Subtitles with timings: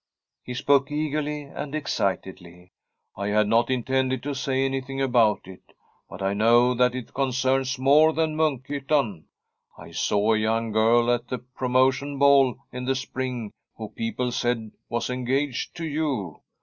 [0.41, 2.71] He spoke eagerly and ex citedly.
[2.93, 5.61] * I had not intended to say anything about it,
[6.09, 9.25] but I know that it concerns more than Munkhyttan.
[9.77, 14.31] I saw a young girl at the Promo tion Ball in the spring who, people
[14.31, 16.41] said, was en gaged to you.